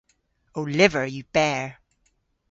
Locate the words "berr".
1.33-1.69